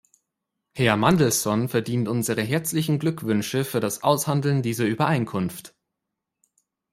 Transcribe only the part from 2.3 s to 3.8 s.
herzlichen Glückwünsche für